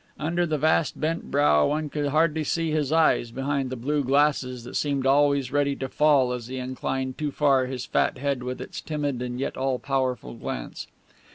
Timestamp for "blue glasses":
3.75-4.63